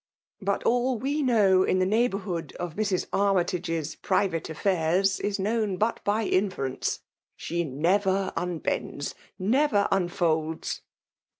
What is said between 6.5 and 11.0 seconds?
ence. She never unbends, never unfcdds